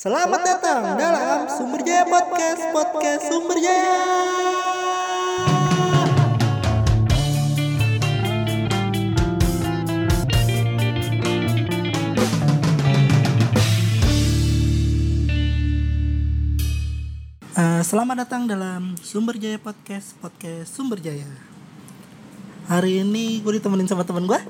[0.00, 4.00] Selamat datang dalam Sumber Jaya Podcast, Podcast Sumber Jaya.
[17.60, 21.28] Eh, selamat datang dalam Sumber Jaya Podcast, Podcast Sumber Jaya.
[22.72, 24.40] Hari ini gue ditemenin sama temen gue,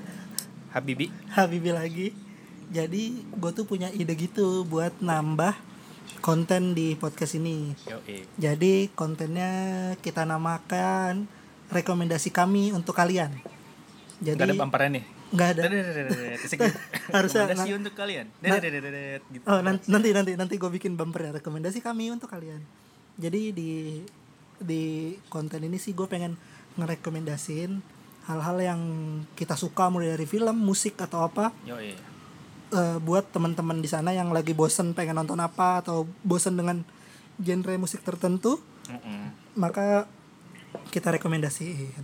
[0.71, 2.30] Habibi Habibi lagi.
[2.71, 5.55] Jadi gue tuh punya ide gitu buat nambah
[6.23, 7.75] konten di podcast ini.
[7.91, 8.27] Yoi.
[8.39, 9.51] Jadi kontennya
[9.99, 11.27] kita namakan
[11.71, 13.35] rekomendasi kami untuk kalian.
[14.23, 15.63] Jadi Gak ada bumpernya nih nggak ada.
[17.15, 18.27] Harusnya Rekomendasi untuk kalian
[19.31, 19.45] gitu.
[19.47, 22.59] Oh nan- nanti nanti nanti gue bikin bumper ya rekomendasi kami untuk kalian.
[23.15, 24.03] Jadi di
[24.61, 26.35] di konten ini sih gue pengen
[26.77, 27.79] ngerekomendasin
[28.27, 28.81] hal-hal yang
[29.39, 31.95] kita suka mulai dari film, musik atau apa Yoi.
[32.71, 36.83] Eh, buat teman-teman di sana yang lagi bosen pengen nonton apa atau bosen dengan
[37.37, 39.33] genre musik tertentu Mm-mm.
[39.55, 40.07] maka
[40.89, 42.03] kita rekomendasiin.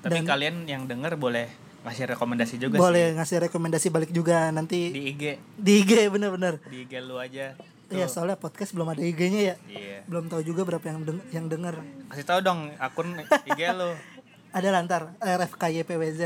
[0.00, 1.48] Tapi Dan- kalian yang denger boleh
[1.84, 5.22] ngasih rekomendasi juga boleh ngasih rekomendasi balik juga sih nanti Di IG
[5.54, 6.56] di IG bener-bener.
[6.64, 7.52] Di IG lu aja.
[7.92, 9.56] Iya soalnya podcast belum ada IG-nya ya.
[9.68, 9.98] Iya.
[10.08, 11.76] Belum tahu juga berapa yang deng- yang denger.
[12.08, 13.12] Kasih tahu dong akun
[13.44, 13.92] IG lu.
[14.56, 16.20] Ada lantar RFKYPWZ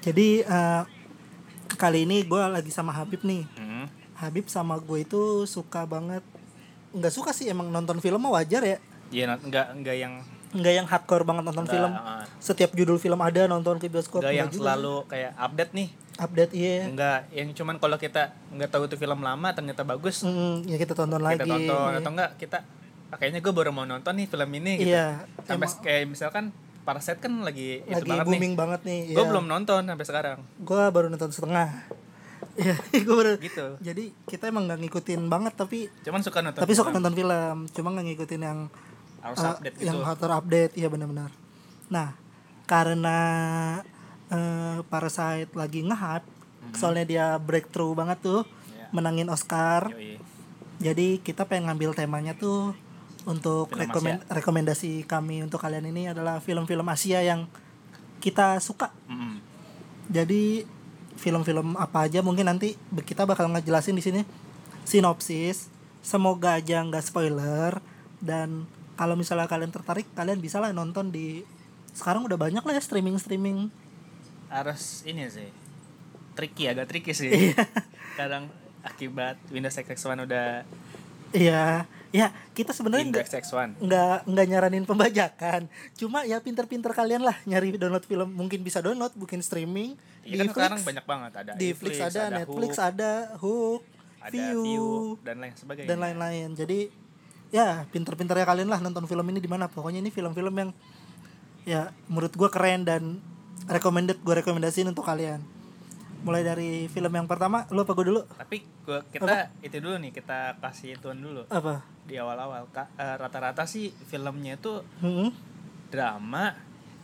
[0.00, 0.82] jadi eh,
[1.70, 3.86] kali ini gue lagi sama Habib nih Mm.
[4.14, 6.22] Habib sama gue itu suka banget
[6.90, 8.78] nggak suka sih emang nonton film mah wajar ya
[9.10, 10.14] Iya not- nggak nggak yang
[10.52, 14.22] nggak yang hardcore banget nonton nggak, film uh, setiap judul film ada nonton ke bioskop
[14.22, 14.64] nggak yang nggak juga.
[14.70, 19.18] selalu kayak update nih update iya Enggak, yang cuman kalau kita nggak tahu itu film
[19.18, 21.98] lama ternyata bagus Mm, ya kita tonton lagi kita tonton iya.
[21.98, 22.58] atau enggak kita
[23.12, 24.88] kayaknya gue baru mau nonton nih film ini gitu.
[24.88, 26.44] iya sampai emang kayak misalkan
[26.84, 29.30] Parasite kan lagi, itu lagi banget booming banget nih nih gue iya.
[29.32, 31.70] belum nonton sampai sekarang gue baru nonton setengah
[32.54, 36.72] Iya, gue baru gitu jadi kita emang nggak ngikutin banget tapi cuman suka nonton tapi
[36.76, 37.02] suka film.
[37.02, 38.58] nonton film cuma nggak ngikutin yang
[39.26, 41.34] harus eh, update gitu yang hardcore update iya benar-benar
[41.90, 42.14] nah
[42.70, 43.18] karena
[44.30, 46.28] eh, Parasite lagi nge-hype
[46.78, 48.86] soalnya dia breakthrough banget tuh Iya.
[48.94, 50.20] menangin Oscar Yoi.
[50.78, 52.76] jadi kita pengen ngambil temanya tuh
[53.24, 57.48] untuk Film rekomen- rekomendasi kami untuk kalian ini adalah film-film Asia yang
[58.20, 58.92] kita suka.
[59.08, 59.40] Mm-mm.
[60.04, 60.64] jadi
[61.16, 64.20] film-film apa aja mungkin nanti kita bakal ngejelasin di sini.
[64.84, 65.72] Sinopsis
[66.04, 67.80] semoga aja nggak spoiler
[68.20, 71.40] dan kalau misalnya kalian tertarik kalian bisa lah nonton di
[71.96, 73.72] sekarang udah banyak lah ya streaming streaming
[74.52, 75.48] harus ini sih
[76.36, 77.32] tricky agak tricky sih.
[77.32, 77.64] Iya.
[78.14, 78.52] kadang
[78.84, 80.62] akibat Windows XP1 udah
[81.32, 85.66] iya ya kita sebenarnya nggak XP1 nggak nggak nyaranin pembajakan
[85.98, 90.46] cuma ya pinter-pinter kalian lah nyari download film mungkin bisa download mungkin streaming Iya kan
[90.46, 93.82] Flix, sekarang banyak banget ada di Flix ada, Netflix Hook, ada Hook
[94.24, 94.86] ada View, View
[95.20, 96.48] dan lain sebagainya dan lain-lain.
[96.56, 96.88] Jadi
[97.52, 99.68] ya pinter-pinternya kalian lah nonton film ini di mana.
[99.68, 100.70] Pokoknya ini film-film yang
[101.68, 103.20] ya menurut gue keren dan
[103.68, 105.44] recommended gue rekomendasiin untuk kalian.
[106.24, 108.24] Mulai dari film yang pertama, lu apa gue dulu?
[108.32, 111.84] tapi gua, kita itu dulu nih kita kasih tuan dulu Apa?
[112.04, 115.32] Di awal-awal eh, rata-rata sih filmnya itu Hmm?
[115.86, 116.52] drama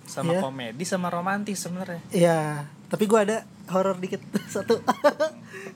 [0.02, 0.40] sama Iya.
[0.40, 2.40] komedi sama romantis sebenarnya Iya,
[2.86, 3.36] tapi gue ada
[3.68, 4.18] horor dikit
[4.54, 4.82] satu.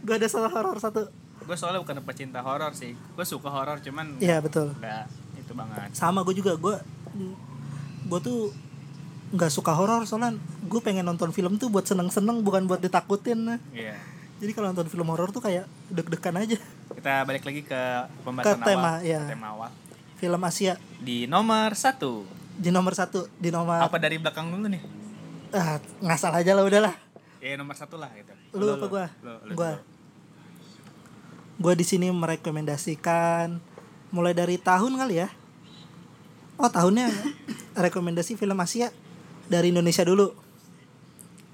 [0.00, 1.06] gue ada salah horor satu.
[1.40, 4.72] gue soalnya bukan pecinta horor sih gue suka horor cuman Iya betul.
[4.74, 5.04] nggak
[5.38, 6.76] itu banget Sama gue juga gue
[8.04, 8.48] gue tuh
[9.30, 13.60] nggak suka horor soalnya gue pengen nonton film tuh buat seneng-seneng bukan buat ditakutin.
[13.70, 13.96] iya
[14.44, 16.60] Jadi kalau nonton film horor tuh kayak deg-degan aja.
[16.94, 17.80] kita balik lagi ke
[18.22, 19.20] pembahasan Ke tema, awal iya.
[19.24, 19.70] ke tema awal
[20.14, 24.80] Film Asia di nomor satu di nomor satu di nomor apa dari belakang dulu nih
[25.50, 26.94] ah, ngasal aja lah udahlah.
[27.40, 29.06] ya nomor satu lah gitu Lu apa gua?
[29.20, 29.72] lu, lu Gua.
[31.54, 33.58] Gue di sini merekomendasikan
[34.10, 35.28] mulai dari tahun kali ya.
[36.54, 37.10] Oh tahunnya
[37.84, 38.90] rekomendasi film Asia
[39.46, 40.30] dari Indonesia dulu.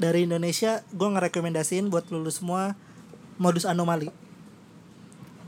[0.00, 2.72] Dari Indonesia gue ngerekomendasiin buat lulus semua
[3.36, 4.08] modus anomali.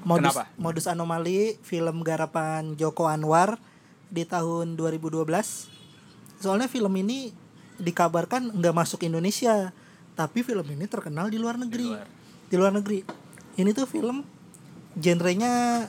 [0.04, 0.44] Modus, Kenapa?
[0.60, 3.56] modus anomali film garapan Joko Anwar
[4.12, 5.24] di tahun 2012.
[6.36, 7.32] Soalnya film ini
[7.80, 9.72] dikabarkan nggak masuk Indonesia,
[10.12, 11.88] tapi film ini terkenal di luar negeri.
[11.88, 12.08] luar.
[12.52, 13.00] Di luar negeri.
[13.56, 14.20] Ini tuh film
[15.00, 15.86] genrenya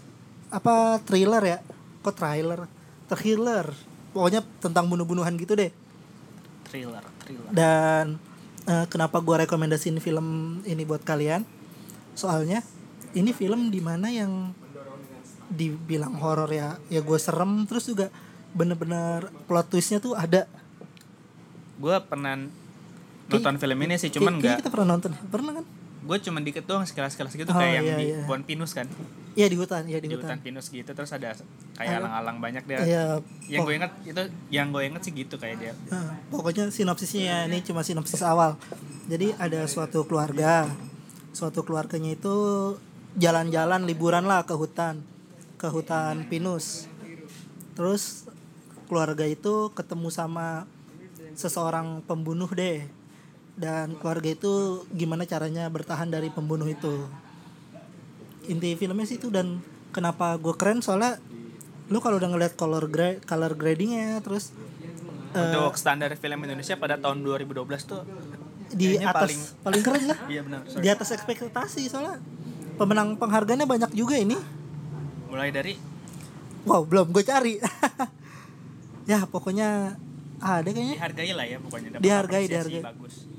[0.47, 1.59] apa thriller ya?
[1.99, 2.63] Kok trailer?
[3.11, 3.67] Thriller.
[4.15, 5.73] Pokoknya tentang bunuh-bunuhan gitu deh.
[6.69, 8.17] thriller thriller Dan
[8.67, 11.43] eh, kenapa gua rekomendasiin film ini buat kalian?
[12.13, 12.61] Soalnya
[13.13, 14.53] ini film di mana yang
[15.53, 18.09] dibilang horor ya, ya gue serem terus juga
[18.57, 20.49] bener-bener plot twistnya tuh ada.
[21.73, 22.37] gue pernah
[23.27, 25.65] nonton film ini sih cuman nggak kita pernah nonton, pernah kan?
[26.03, 28.19] Gue cuman dikit doang sekilas gitu Oh, kayak yang iya, di iya.
[28.23, 28.87] Pohon Pinus kan
[29.33, 30.39] Iya di hutan, iya di, di hutan hutan.
[30.41, 31.33] pinus gitu terus ada
[31.73, 33.03] kayak alang-alang banyak dia Iya.
[33.49, 34.21] yang gue inget itu
[34.51, 38.61] yang gue inget sih gitu kayak dia Nah, pokoknya sinopsisnya ya, ini cuma sinopsis awal.
[39.03, 40.69] Jadi ada suatu keluarga,
[41.31, 42.35] suatu keluarganya itu
[43.15, 45.01] jalan-jalan liburan lah ke hutan,
[45.55, 46.85] ke hutan pinus.
[47.73, 48.29] Terus
[48.85, 50.69] keluarga itu ketemu sama
[51.33, 52.85] seseorang pembunuh deh,
[53.53, 57.05] dan keluarga itu gimana caranya bertahan dari pembunuh itu.
[58.49, 59.61] Inti filmnya sih itu dan
[59.93, 61.21] kenapa gue keren soalnya
[61.87, 64.49] lu kalau udah ngeliat color grade color gradingnya terus
[65.37, 68.01] eh, untuk standar film Indonesia pada tahun 2012 tuh
[68.73, 70.19] di atas paling- paling, keren lah.
[70.33, 72.17] Iya benar di atas ekspektasi soalnya
[72.81, 74.33] pemenang penghargaannya banyak juga ini.
[75.29, 75.77] Mulai dari?
[76.65, 77.55] Wow belum gue cari.
[79.03, 79.99] Ya pokoknya
[80.39, 80.95] ada kayaknya.
[80.95, 81.99] Dihargai lah ya pokoknya.
[81.99, 82.79] Dihargai, dihargai.
[82.79, 83.32] bagus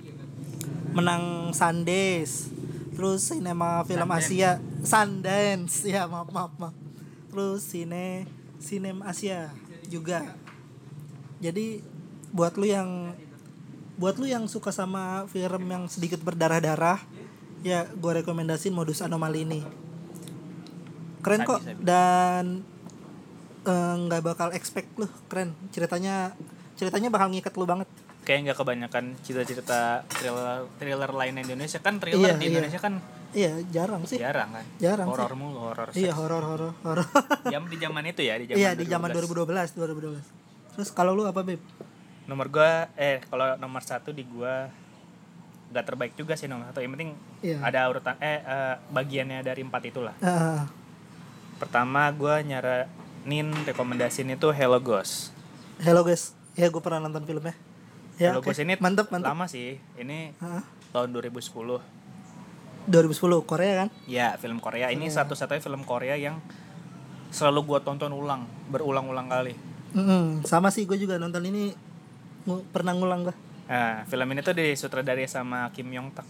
[0.95, 2.55] menang Sundays
[2.95, 4.31] terus sinema film Sundance.
[4.31, 4.53] Asia.
[4.87, 5.77] Sundance.
[5.85, 6.75] Ya maaf maaf maaf.
[7.29, 8.31] Terus sine
[8.63, 9.51] sinem Asia
[9.91, 10.39] juga.
[11.43, 11.83] Jadi
[12.31, 13.13] buat lu yang
[13.99, 16.99] buat lu yang suka sama film yang sedikit berdarah-darah
[17.63, 19.61] ya gue rekomendasiin modus anomali ini.
[21.21, 21.61] Keren kok.
[21.83, 22.63] dan
[23.67, 25.11] eh, nggak bakal expect lu.
[25.27, 25.51] Keren.
[25.75, 26.33] Ceritanya
[26.79, 27.91] ceritanya bakal ngikat lu banget
[28.25, 29.81] kayak nggak kebanyakan cerita-cerita
[30.11, 31.79] thriller thriller lain Indonesia.
[31.79, 32.51] Kan thriller Iya, di iya.
[32.51, 32.95] Indonesia kan
[33.31, 34.17] iya jarang sih.
[34.17, 34.65] Jarang kan?
[34.79, 35.37] Jarang horor sih.
[35.37, 36.17] mulu horor iya seks.
[36.17, 37.07] horor horor horor
[37.53, 39.77] jam di zaman itu ya di zaman iya di zaman 2012.
[39.77, 40.25] 2012
[40.73, 41.61] 2012 terus kalau lu apa beb
[42.25, 44.67] nomor gua eh kalau nomor satu di gua
[45.67, 46.81] nggak terbaik juga sih nomor satu.
[46.81, 47.11] Yang penting
[47.43, 47.59] Iya.
[47.61, 50.15] ada urutan eh eh, bagiannya dari empat itulah.
[50.19, 50.65] Ah,
[51.57, 55.35] pertama gua nyaranin rekomendasiin itu Hello Ghost.
[55.77, 57.51] Hello guys ya gue pernah nonton filmnya
[58.17, 58.51] ya oke.
[58.51, 59.29] Ghost ini mantep mantep.
[59.29, 59.79] lama sih.
[59.95, 61.81] Ini Ah, tahun 2010
[62.85, 63.17] 2010
[63.49, 63.89] Korea kan?
[64.05, 64.93] Ya film Korea.
[64.93, 66.39] Ini satu-satunya film Korea yang
[67.33, 69.55] selalu gua tonton ulang berulang-ulang kali.
[69.95, 71.71] Mm-mm, sama sih gue juga nonton ini.
[72.45, 76.27] Pernah ngulang gue nah film ini tuh disutradari sama Kim Yong Tak.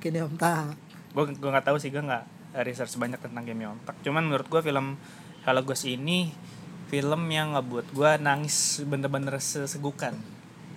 [0.00, 0.72] Kini om tak.
[1.12, 2.24] Gue gue nggak tahu sih gue nggak
[2.64, 4.00] research banyak tentang Kim Yong Tak.
[4.00, 4.96] Cuman menurut gue film
[5.44, 6.32] Hello Ghost ini
[6.88, 10.16] film yang ngebuat gue nangis bener-bener sesegukan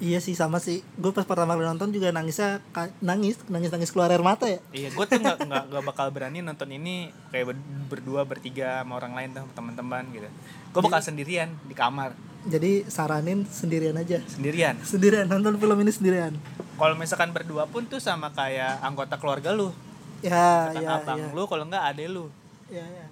[0.03, 0.83] iya sih sama sih.
[0.99, 2.59] Gue pas pertama kali nonton juga nangisnya
[2.99, 4.59] nangis nangis nangis keluar air mata ya.
[4.75, 8.99] Iya gue tuh nggak nggak nggak bakal berani nonton ini kayak ber- berdua bertiga sama
[8.99, 10.27] orang lain tuh teman-teman gitu.
[10.75, 12.11] Gue bakal sendirian di kamar.
[12.43, 14.19] Jadi saranin sendirian aja.
[14.27, 14.75] Sendirian?
[14.83, 16.35] Sendirian nonton film ini sendirian.
[16.75, 19.71] Kalau misalkan berdua pun tuh sama kayak anggota keluarga lu.
[20.19, 21.29] Ya kan ya abang ya.
[21.31, 22.27] lu kalau nggak ade lu.
[22.67, 23.07] Ya, ya.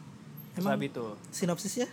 [0.59, 1.05] emang emang itu.
[1.31, 1.87] sinopsisnya?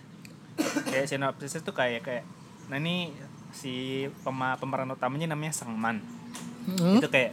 [0.91, 2.25] Kayak sinopsisnya tuh kayak kayak
[2.69, 3.15] nah ini
[3.53, 6.00] si pema, pemeran utamanya namanya Sangman
[6.69, 7.00] Mm-mm.
[7.00, 7.33] itu kayak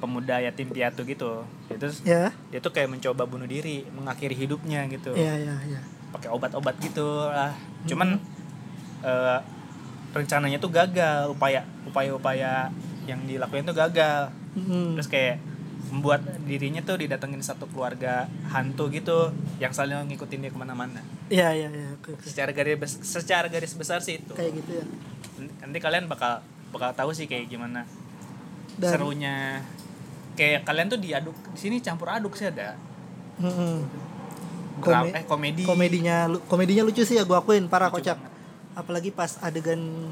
[0.00, 1.44] pemuda yatim piatu gitu.
[1.68, 2.32] Itu ya.
[2.48, 5.12] dia tuh kayak mencoba bunuh diri mengakhiri hidupnya gitu.
[5.12, 5.80] Ya ya ya.
[6.10, 7.52] Pakai obat-obat gitu lah.
[7.84, 8.16] Cuman
[9.04, 9.38] eh,
[10.16, 11.28] rencananya tuh gagal.
[11.28, 12.72] Upaya upaya-upaya
[13.04, 14.32] yang dilakuin tuh gagal.
[14.56, 14.98] Mm-mm.
[14.98, 15.38] terus kayak
[15.90, 21.02] membuat dirinya tuh didatengin satu keluarga hantu gitu yang selalu ngikutin dia ke mana-mana.
[21.28, 22.22] Ya ya ya oke, oke.
[22.22, 24.32] secara garis secara garis besar sih itu.
[24.32, 24.84] Kayak gitu ya.
[25.60, 26.40] Nanti kalian bakal
[26.70, 27.82] bakal tahu sih kayak gimana
[28.74, 29.60] Dan- serunya.
[30.34, 32.78] Kayak kalian tuh diaduk di sini campur aduk sih ada.
[33.36, 33.82] Mm-mm.
[34.80, 35.62] Dra- Kome- eh komedi.
[35.62, 36.16] komedinya
[36.46, 38.16] komedinya lucu sih ya gue akuin parah Lucu kocak.
[38.72, 40.08] apalagi pas adegan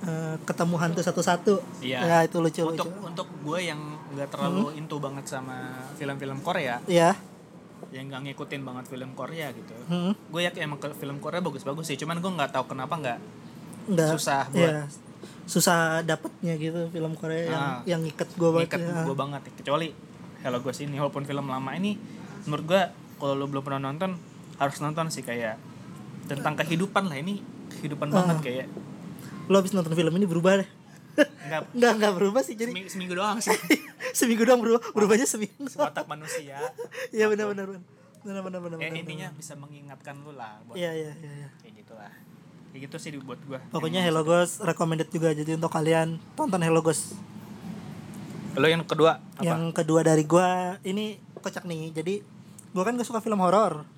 [0.00, 1.60] eh, ketemu hantu satu-satu.
[1.78, 1.98] Iya.
[2.00, 3.04] ya itu lucu untuk lucu.
[3.04, 3.80] untuk gue yang
[4.12, 5.56] nggak terlalu into banget sama
[5.94, 7.16] film-film Korea ya
[7.90, 10.12] yang nggak ngikutin banget film Korea gitu hmm.
[10.28, 13.18] gue yakin emang film Korea bagus-bagus sih cuman gue nggak tahu kenapa nggak
[14.12, 14.86] Susah buat- ya,
[15.44, 17.78] susah dapetnya gitu film Korea yang Ah.
[17.84, 19.02] yang ngikat gue banget ngikat ya.
[19.02, 19.88] gue banget kecuali
[20.40, 21.98] Hello Ghost ini walaupun film lama ini
[22.44, 22.82] menurut gue
[23.16, 24.14] kalau lo belum pernah nonton
[24.56, 25.58] harus nonton sih kayak
[26.24, 27.42] tentang kehidupan lah ini
[27.72, 28.40] kehidupan banget Ah.
[28.40, 28.66] kayak
[29.44, 30.68] lo habis nonton film ini berubah deh
[31.18, 33.52] nggak nggak nggak berubah sih jadi seminggu, seminggu doang sih
[34.18, 36.56] seminggu doang berubah berubahnya seminggu watak manusia
[37.16, 37.82] iya benar benar benar
[38.22, 39.40] benar benar benar kayak benar, intinya benar.
[39.40, 41.48] bisa mengingatkan lu lah buat iya iya iya iya.
[41.60, 42.12] kayak gitulah
[42.72, 46.80] kayak gitu sih buat gue pokoknya Hello Ghost recommended juga jadi untuk kalian tonton Hello
[46.80, 47.32] Ghost
[48.52, 51.90] lo yang kedua apa Yang kedua dari gua ini kocak nih.
[51.96, 52.20] Jadi
[52.76, 53.88] gua kan gak suka film horor.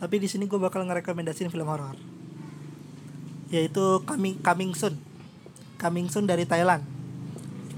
[0.00, 1.96] Tapi di sini gua bakal ngerekomendasiin film horor.
[3.52, 4.96] Yaitu Coming Coming Soon.
[5.78, 6.82] Coming Soon dari Thailand.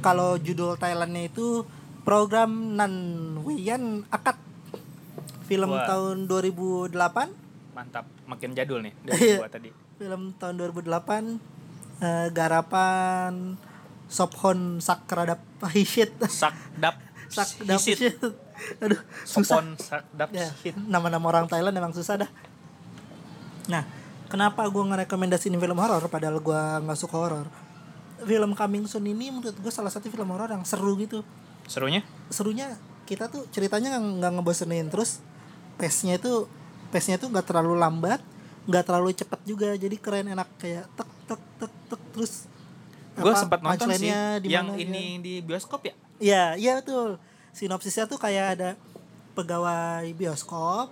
[0.00, 1.62] Kalau judul Thailandnya itu
[2.00, 2.92] program Nan
[3.44, 4.40] Wian Akat.
[5.44, 5.84] Film Wah.
[5.84, 6.96] tahun 2008.
[7.70, 9.38] mantap makin jadul nih dari Iya.
[9.38, 11.38] gua tadi Film tahun 2008
[11.98, 13.54] eh, garapan
[14.06, 15.38] Sophon Sakradap
[15.74, 16.12] Hishit.
[16.20, 18.18] sakdap Sakdap Hishit.
[18.78, 19.62] Aduh, susah.
[19.62, 20.50] Sopon Sakdap Ya,
[20.82, 22.30] nama-nama orang Thailand emang susah dah.
[23.66, 23.86] Nah,
[24.26, 27.46] kenapa gue ngerekomendasiin film horor padahal gue nggak suka horor?
[28.24, 31.24] Film Coming Soon ini menurut gue salah satu film horor yang seru gitu.
[31.66, 32.02] Serunya?
[32.28, 32.74] Serunya
[33.08, 35.18] kita tuh ceritanya nggak ngebosenin terus
[35.80, 36.46] pace-nya itu
[36.90, 38.20] pace-nya tuh nggak terlalu lambat,
[38.68, 39.72] nggak terlalu cepet juga.
[39.74, 42.32] Jadi keren enak kayak tek tek tek tek terus
[43.20, 44.76] Gue sempat nonton sih punchline-nya di yang ya.
[44.80, 45.94] ini di bioskop ya.
[46.20, 47.20] Iya, iya betul.
[47.52, 48.70] Sinopsisnya tuh kayak ada
[49.36, 50.88] pegawai bioskop,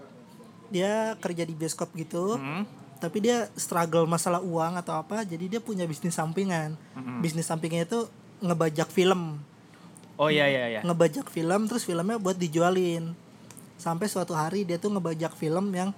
[0.68, 2.64] dia kerja di bioskop gitu, Hmm.
[2.98, 6.74] Tapi dia struggle masalah uang atau apa, jadi dia punya bisnis sampingan.
[6.98, 7.22] Mm-mm.
[7.22, 8.10] Bisnis sampingnya itu
[8.42, 9.42] ngebajak film,
[10.18, 10.80] Oh iya iya iya.
[10.82, 13.14] ngebajak film, terus filmnya buat dijualin.
[13.78, 15.94] Sampai suatu hari dia tuh ngebajak film yang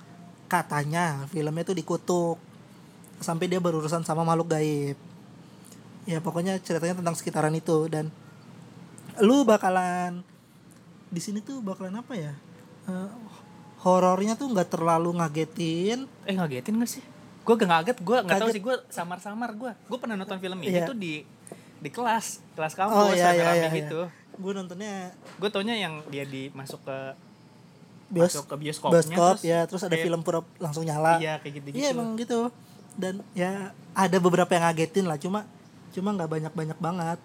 [0.49, 2.37] katanya filmnya tuh dikutuk,
[3.21, 4.97] sampai dia berurusan sama makhluk gaib.
[6.05, 8.09] Ya pokoknya ceritanya tentang sekitaran itu dan
[9.21, 10.25] lu bakalan
[11.13, 12.33] di sini tuh bakalan apa ya
[12.89, 13.09] Eh,
[13.81, 17.05] horornya tuh nggak terlalu ngagetin Eh ngagetin gak sih?
[17.41, 19.73] Gue gak ngaget, gue gak tahu sih gue samar-samar gue.
[19.89, 20.85] Gue pernah nonton film ini Iya.
[20.85, 21.25] tuh di
[21.81, 24.05] di kelas, kelas kampus oh iya iya iya, gitu.
[24.37, 26.97] gue nontonnya Gue taunya yang dia di masuk ke
[28.11, 31.41] bios masuk ke bioskopnya bioskop terus ya terus ada kayak- film pura langsung nyala Iya
[31.41, 31.79] kayak gitu-gitu.
[31.79, 32.53] iya emang gitu
[32.95, 35.47] dan ya ada beberapa yang ngagetin lah cuma
[35.91, 37.19] cuma nggak banyak banyak banget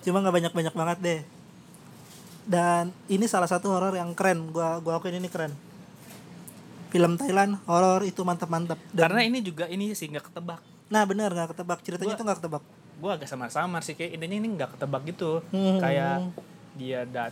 [0.00, 1.20] cuma nggak banyak banyak banget deh
[2.48, 5.52] dan ini salah satu horor yang keren gua gua akuin ini keren
[6.88, 10.60] film Thailand horor itu mantap mantap Karena ini juga ini sih nggak ketebak.
[10.88, 12.64] nah benar nggak ketebak ceritanya Gua- tuh nggak ketebak
[12.98, 15.38] Gue agak samar-samar sih kayak intinya ini nggak ketebak gitu.
[15.54, 15.78] Hmm.
[15.78, 16.34] Kayak
[16.74, 17.30] dia dat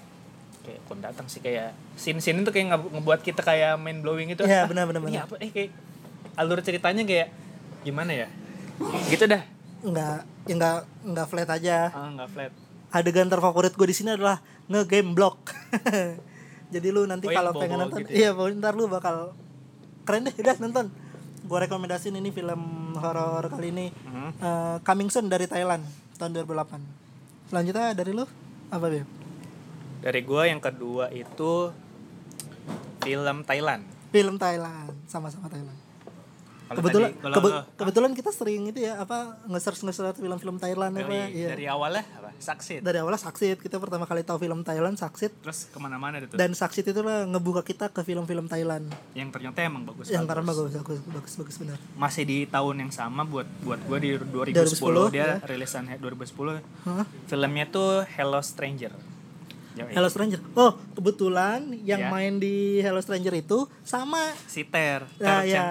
[0.63, 4.31] kayak kok datang sih kayak scene scene itu kayak nge- ngebuat kita kayak main blowing
[4.31, 4.47] gitu.
[4.47, 5.27] Iya, Ah, benar, benar, ini benar.
[5.27, 5.75] apa eh kayak
[6.37, 7.35] alur ceritanya kayak
[7.83, 8.29] gimana ya?
[9.11, 9.43] Gitu dah.
[9.83, 12.53] nggak ya nggak nggak flat aja Ah nggak flat.
[12.97, 15.53] Adegan terfavorit gue di sini adalah nge-game block.
[16.75, 18.33] Jadi lu nanti Oh, kalau bobo pengen nonton, gitu ya?
[18.35, 19.37] iya ntar lu bakal
[20.03, 20.87] keren deh, udah nonton.
[21.47, 22.63] Gue rekomendasiin ini film
[22.97, 24.29] horor kali ini Mhm.
[24.37, 25.87] eh, Coming Soon dari Thailand
[26.17, 26.83] tahun 2008.
[27.47, 28.27] Selanjutnya dari lu
[28.67, 29.07] apa Beb?
[30.03, 31.71] Dari gue yang kedua itu
[33.01, 33.83] film Thailand.
[34.11, 35.79] Film Thailand, sama-sama Thailand.
[36.69, 41.03] Kebetulan tadi- kebe- lo- kebetulan kita sering itu ya apa nge-search nge-search film-film Thailand apa
[41.05, 41.49] dari, iya.
[41.49, 42.35] dari awalnya apa?
[42.37, 42.83] Saksit.
[42.83, 46.35] Dari awalnya Saksit, kita pertama kali tahu film Thailand Saksit Terus ke mana-mana itu.
[46.35, 48.91] dan Saksit itu lah ngebuka kita ke film-film Thailand.
[49.13, 50.09] yang ternyata emang bagus.
[50.09, 53.99] yang karena bagus bagus bagus bagus benar Masih di tahun yang sama buat buat gue
[53.99, 55.47] di 2010, 2010, dia ya.
[55.47, 56.61] rilisan 2010.
[56.85, 57.07] Hah?
[57.27, 59.16] Filmnya tuh Hello Stranger.
[59.77, 59.93] Yoi.
[59.93, 62.09] Hello Stranger oh kebetulan yang Ya.
[62.09, 65.65] main di Hello Stranger itu sama Si Ter, Ya, Ter ya.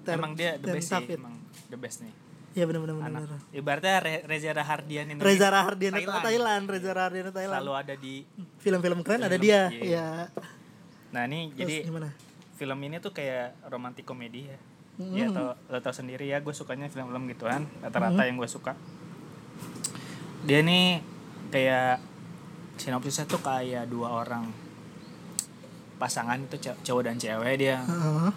[0.00, 1.36] Ter- Emang dia the best sih, emang
[1.68, 2.14] the best nih.
[2.50, 3.22] ya benar benar benar.
[3.52, 5.28] Ibaratnya Re- Reza Rahardian Indonesia.
[5.28, 6.24] Reza Rahardian Thailand.
[6.24, 6.64] Thailand.
[6.66, 8.14] Reza Rahardian Thailand Selalu ada di
[8.58, 9.86] film-film keren ada Film, dia iya.
[9.86, 10.08] ya
[11.10, 12.08] Nah, ini terus jadi gimana
[12.54, 14.58] film ini tuh kayak romantis komedi ya.
[15.00, 15.16] Mm-hmm.
[15.16, 17.64] Ya tau, lo tau sendiri ya, gue sukanya film-film gituan.
[17.80, 18.76] Rata-rata yang gue suka.
[20.44, 21.00] Dia nih
[21.48, 22.00] kayak
[22.80, 24.48] sinopsisnya tuh kayak dua orang
[25.96, 28.30] pasangan itu cow- cowok dan cewek dia Heeh.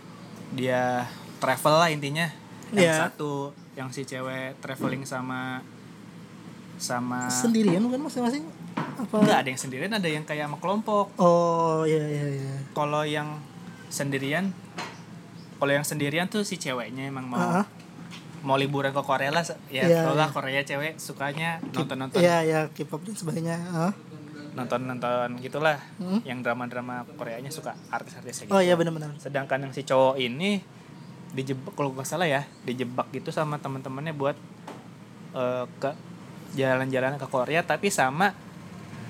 [0.51, 1.07] dia
[1.39, 2.27] travel lah intinya
[2.69, 3.07] yang Iya.
[3.07, 5.63] satu yang si cewek traveling sama
[6.75, 11.85] sama sendirian bukan masing-masing apa enggak ada yang sendirian ada yang kayak sama kelompok oh
[11.85, 13.39] iya iya iya kalau yang
[13.87, 14.51] sendirian
[15.55, 17.65] kalau yang sendirian tuh si ceweknya emang mau Heeh.
[18.41, 20.35] mau liburan ke Korea lah ya tau lah iya.
[20.35, 23.93] Korea cewek sukanya nonton nonton iya iya K-pop dan sebagainya Heeh.
[24.53, 26.21] Nonton nonton gitulah Hmm.
[26.23, 28.67] yang drama drama Koreanya suka artis-artis kayak oh gitu.
[28.67, 30.61] iya benar-benar sedangkan yang si cowok ini
[31.31, 34.37] dijebak kalau nggak salah ya dijebak gitu sama teman-temannya buat
[35.33, 35.89] eh, ke
[36.53, 38.37] jalan-jalan ke Korea tapi sama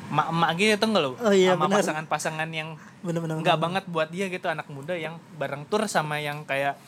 [0.08, 4.28] mak-mak gitu tuh nggak lo Oh iya, sama pasangan-pasangan yang benar-benar nggak banget buat dia
[4.28, 6.80] gitu anak muda yang bareng tur sama yang kayak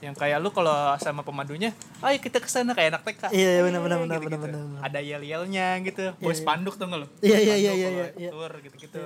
[0.00, 3.60] yang kayak lu kalau sama pemadunya ayo kita ke sana kayak anak TK Iya, iya,
[3.60, 4.80] benar, benar, benar, benar, benar.
[4.80, 6.40] ada yel-yelnya gitu bawa iya.
[6.40, 8.30] spanduk tuh nggak lo Iya, iya, iya, iya, kalau iya, iya.
[8.32, 9.00] tur gitu-gitu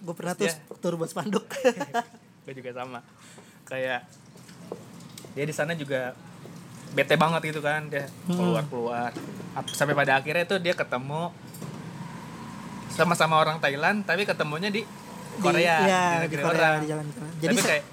[0.00, 0.48] gue pernah tuh
[0.80, 1.44] tur buat spanduk
[2.48, 3.04] gue juga sama
[3.68, 4.00] kayak
[5.30, 6.16] dia di sana juga
[6.90, 8.34] bete banget gitu kan dia Hmm.
[8.34, 9.10] keluar keluar
[9.70, 11.30] sampai pada akhirnya tuh dia ketemu
[12.90, 14.82] sama-sama orang Thailand tapi ketemunya di
[15.38, 17.32] Korea di, ya, di di Korea orang di jalan Korea.
[17.38, 17.84] jadi tapi kayak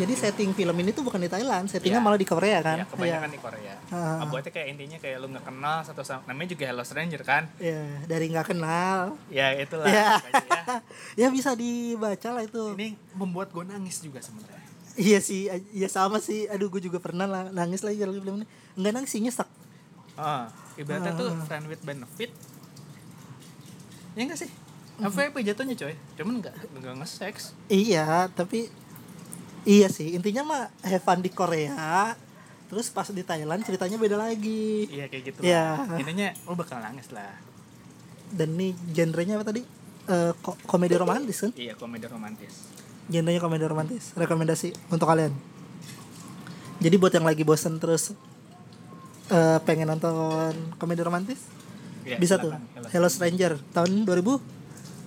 [0.00, 2.04] jadi setting film ini tuh bukan di Thailand settingnya Iya.
[2.04, 2.76] malah di Korea kan?
[2.76, 3.36] Ya, kebanyakan Iya.
[3.36, 3.74] di Korea.
[3.88, 4.16] Ah.
[4.16, 7.42] nah, buatnya kayak intinya kayak lu nggak kenal satu sama namanya juga Hello Stranger kan?
[7.56, 9.20] Iya, dari nggak kenal.
[9.28, 10.64] Ya itulah ya pokoknya ya.
[11.20, 12.62] ya bisa dibaca lah itu.
[12.74, 14.58] Ini membuat gue nangis juga sebenarnya.
[14.92, 16.44] Iya sih iya sama sih.
[16.46, 18.46] Aduh gue juga pernah lah nangis lagi kalau film ini.
[18.74, 19.48] Nggak nangis sih nyesek.
[20.14, 21.44] Ah ibaratnya tuh Ah.
[21.44, 22.32] friend with benefit.
[24.12, 24.50] Ya enggak sih?
[25.00, 25.94] FVP jatuhnya coy?
[26.12, 28.68] Cuman nggak nggak nge-sex Iya, tapi
[29.62, 32.14] iya sih intinya mah have fun di Korea.
[32.66, 34.86] Terus pas di Thailand ceritanya beda lagi.
[34.88, 35.74] iya kayak gitu Iya.
[35.84, 35.98] lah.
[35.98, 37.34] intinya lo bakal nangis lah
[38.30, 39.66] Dan nih genrenya apa tadi?
[40.06, 41.50] Eh, ko- komedi romantis kan?
[41.56, 42.70] iya komedi romantis
[43.06, 44.14] Genrenya komedi romantis.
[44.14, 45.34] Rekomendasi untuk kalian.
[46.78, 48.14] Jadi buat yang lagi bosen terus
[49.28, 50.14] eh, pengen nonton
[50.76, 51.42] komedi romantis,
[52.00, 52.54] Iya, bisa tuh.
[52.54, 52.86] silakan.
[52.88, 54.38] Hello Stranger tahun 2000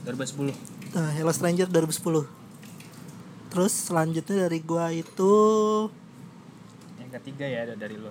[0.03, 0.51] 2010
[0.93, 2.42] eh, Hello Stranger 2010.
[3.53, 5.33] Terus selanjutnya dari gua itu
[6.97, 8.09] yang ketiga ya dari lo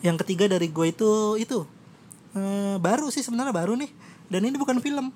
[0.00, 1.60] yang ketiga dari gue itu itu.
[2.32, 3.90] Eh, baru sih sebenarnya baru nih.
[4.32, 5.12] Dan ini bukan film.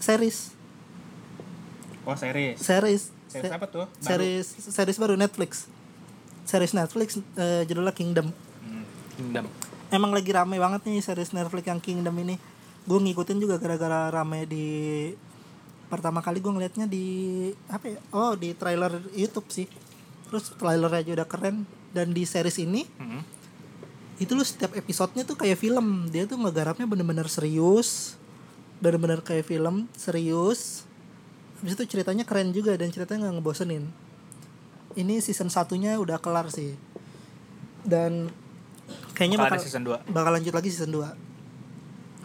[0.00, 0.56] Series.
[2.06, 2.56] Oh series.
[2.58, 3.12] Series.
[3.28, 3.84] Series apa tuh?
[3.84, 4.06] Baru?
[4.06, 5.68] series series baru Netflix.
[6.46, 8.32] Series Netflix eh, judulnya Kingdom.
[8.64, 8.84] Hmm,
[9.18, 9.44] Kingdom.
[9.92, 12.40] Emang lagi rame banget nih series Netflix yang Kingdom ini.
[12.86, 14.66] Gue ngikutin juga gara-gara rame di
[15.86, 17.06] pertama kali gue ngeliatnya di
[17.66, 19.66] apa ya oh di trailer YouTube sih.
[20.26, 21.56] Terus trailernya aja udah keren.
[21.90, 23.22] Dan di series ini Hmm.
[24.16, 26.08] itu lu setiap episodenya tuh kayak film.
[26.08, 28.16] Dia tuh ngegarapnya bener-bener serius.
[28.80, 30.84] Bener-bener kayak film serius.
[31.62, 33.84] Habis itu ceritanya keren juga dan ceritanya nggak ngebosenin.
[34.92, 36.76] Ini season satunya udah kelar sih.
[37.80, 38.28] Dan
[39.16, 41.10] kayaknya Bakal bakal, season 2 bakal lanjut lagi season 2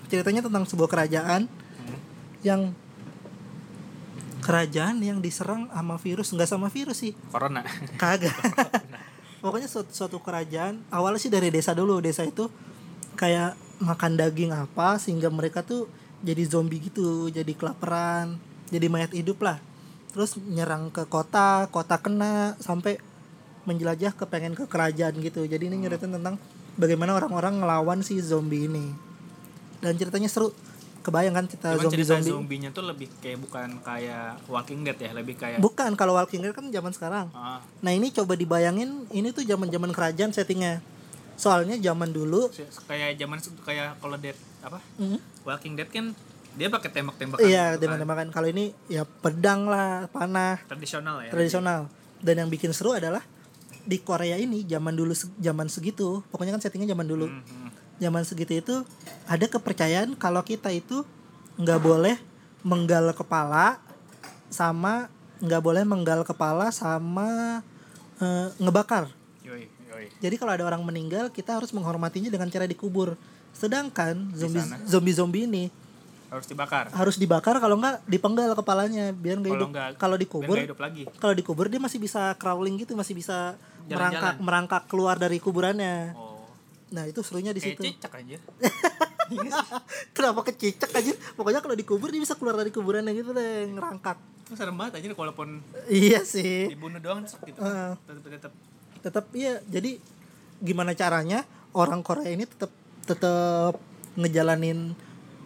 [0.06, 1.98] ceritanya tentang sebuah kerajaan Hmm.
[2.44, 2.62] yang
[4.41, 7.13] kerajaan yang diserang sama virus nggak sama virus sih.
[7.29, 7.62] Corona.
[7.95, 8.33] Kagak.
[9.41, 12.50] Pokoknya suatu, suatu kerajaan awalnya sih dari desa dulu desa itu
[13.17, 15.89] kayak makan daging apa sehingga mereka tuh
[16.21, 18.38] jadi zombie gitu jadi kelaparan
[18.69, 19.57] jadi mayat hidup lah.
[20.12, 23.01] Terus nyerang ke kota kota kena sampai
[23.65, 25.45] menjelajah ke pengen ke kerajaan gitu.
[25.45, 26.41] Jadi ini nyeritain tentang
[26.79, 28.93] bagaimana orang-orang ngelawan si zombie ini.
[29.81, 30.53] Dan ceritanya seru
[31.01, 35.12] kebayang kan kita Cuman zombie zombie zombinya tuh lebih kayak bukan kayak Walking Dead ya,
[35.17, 39.34] lebih kayak bukan kalau Walking Dead kan zaman sekarang ah, Nah ini coba dibayangin ini
[39.34, 40.79] tuh zaman zaman kerajaan settingnya.
[41.41, 42.54] Soalnya zaman dulu,
[42.86, 44.78] kayak zaman kayak kalau Dead apa?
[45.02, 46.13] hmm, Walking Dead kan
[46.54, 47.97] dia pakai tembak-tembakan iya gitu kan.
[47.97, 48.28] tembak-tembakan.
[48.30, 51.32] Kalau ini ya pedang lah, panah, tradisional ya.
[51.32, 51.88] tradisional.
[52.21, 53.23] Dan yang bikin seru adalah
[53.82, 57.26] di Korea ini zaman dulu zaman segitu, pokoknya kan settingnya zaman dulu.
[57.32, 57.69] Hmm, hmm.
[58.02, 58.76] Zaman segitu itu
[59.30, 61.06] ada kepercayaan kalau kita itu
[61.56, 62.18] nggak boleh
[62.66, 63.78] menggal kepala
[64.50, 65.06] sama
[65.38, 67.62] nggak boleh menggal kepala sama
[68.18, 69.10] eh, ngebakar.
[69.42, 70.06] Yoi, yoi.
[70.18, 73.18] Jadi kalau ada orang meninggal, kita harus menghormatinya dengan cara dikubur.
[73.54, 75.66] Sedangkan zombie zombie zombie ini
[76.32, 76.88] Harus dibakar.
[76.96, 79.70] harus dibakar kalau nggak dipenggal kepalanya biar nggak hidup.
[80.00, 81.04] Kalau dikubur, hidup lagi.
[81.20, 83.92] kalau dikubur dia masih bisa crawling gitu, masih bisa Jalan-jalan.
[83.92, 86.16] merangkak merangkak keluar dari kuburannya.
[86.16, 86.31] Oh.
[86.91, 87.84] Nah itu serunya di Kayak situ.
[87.88, 88.38] cicak aja.
[90.15, 91.13] Kenapa kecicak aja?
[91.34, 94.19] Pokoknya kalau dikubur dia bisa keluar dari kuburannya gitu deh, ngerangkak.
[94.43, 96.67] Itu serem banget aja walaupun Iya sih.
[96.67, 97.56] dibunuh doang gitu.
[97.58, 97.91] Heeh.
[97.97, 98.54] Tetap tetap
[99.01, 99.97] tetap iya jadi
[100.62, 101.41] gimana caranya
[101.73, 102.69] orang Korea ini tetap
[103.01, 103.82] tetap
[104.13, 104.93] ngejalanin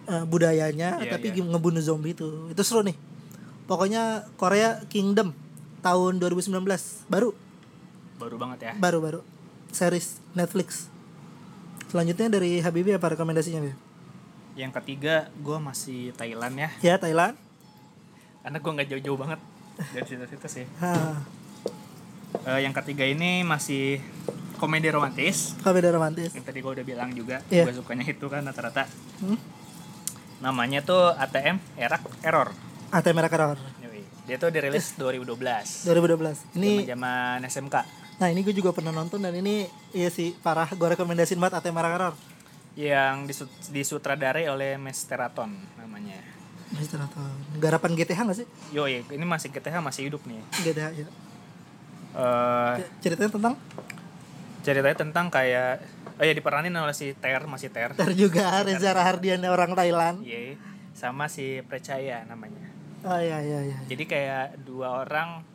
[0.05, 1.39] eh, budayanya Iya, tapi iya.
[1.39, 2.99] ngebunuh zombie itu itu seru nih
[3.63, 5.31] pokoknya Korea Kingdom
[5.79, 6.51] tahun 2019
[7.07, 7.31] baru
[8.19, 8.73] baru banget ya.
[8.75, 9.19] baru baru
[9.71, 10.91] series Netflix
[11.95, 13.71] selanjutnya dari Habibi apa rekomendasinya Bib?
[14.59, 16.69] Yang ketiga gue masih Thailand ya.
[16.83, 17.39] ya Thailand
[18.43, 19.39] Karena gue nggak jauh-jauh banget
[19.95, 20.65] dari situ-situ sih.
[20.83, 21.23] ha,
[22.45, 24.03] Eh, yang ketiga ini masih
[24.59, 25.55] komedi romantis.
[25.63, 27.63] komedi romantis Yang tadi gue udah bilang juga, Iya.
[27.63, 28.91] gue sukanya itu kan rata-rata.
[29.23, 29.39] hmm?
[30.43, 32.51] Namanya tuh ATM Erak Error.
[32.91, 33.59] ATM Merah Error.
[34.25, 35.85] Dia tuh dirilis 2012.
[35.87, 37.75] 2012 ini Zaman SMK.
[38.15, 41.75] Nah ini gue juga pernah nonton dan ini iya sih parah gue rekomendasiin banget ATM
[41.75, 42.15] Merah Error
[42.75, 46.19] Yang disu- disutradarai oleh Mesteraton namanya.
[46.75, 47.23] Mister atau
[47.55, 48.47] garapan GTH gak sih?
[48.71, 50.43] Yoi, ini masih GTH masih hidup nih.
[50.59, 51.07] GTH ya.
[52.11, 53.53] Eh, Ceritanya tentang
[54.59, 55.87] ceritanya tentang kayak
[56.19, 57.95] oh ya diperanin oleh si Ter masih Ter.
[57.95, 60.19] Ter juga Reza Rahardian orang Thailand.
[60.19, 60.59] Iya,
[60.91, 62.75] sama si Percaya namanya.
[63.07, 63.77] Oh iya iya iya.
[63.87, 65.47] Jadi kayak dua orang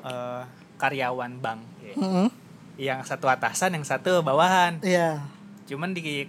[0.00, 0.42] eh,
[0.76, 1.60] karyawan bank.
[1.80, 1.94] ya.
[1.96, 2.26] Mm-mm.
[2.74, 4.82] Yang satu atasan, yang satu bawahan.
[4.82, 5.22] Iya.
[5.64, 6.26] Cuman di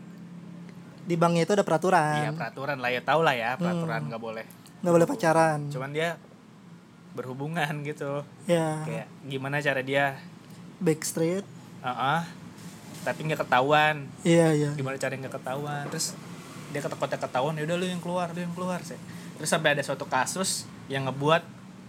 [1.05, 2.17] Di banknya itu ada peraturan.
[2.17, 4.45] ya peraturan lah ya tau lah ya peraturan nggak boleh.
[4.81, 5.60] nggak boleh pacaran.
[5.69, 6.17] Cuman dia
[7.13, 8.25] berhubungan gitu.
[8.49, 8.81] Ya.
[8.84, 10.17] Kayak gimana cara dia
[10.81, 11.45] Backstreet.
[11.81, 12.21] Heeh.
[13.05, 14.10] tapi nggak ketahuan.
[14.25, 14.71] Iya iya.
[14.73, 15.86] Gimana cara nggak ketahuan.
[15.93, 16.17] Terus
[16.73, 18.97] dia ketakutnya ketahuan ya udah lu yang keluar, lu yang keluar sih.
[19.38, 21.45] Terus sampai ada suatu kasus yang ngebuat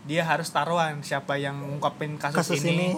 [0.07, 2.89] dia harus taruhan siapa yang ngungkapin kasus, Kasus ini, ini